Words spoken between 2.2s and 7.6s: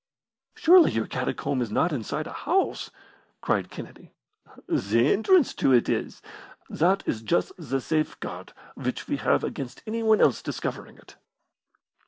a house!" cried Kennedy. "The entrance to it is. That is just